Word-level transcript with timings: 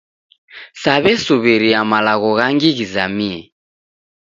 Saw'esuw'iria 0.81 1.81
malagho 1.91 2.29
ghangi 2.39 2.69
ghizamie 2.77 3.41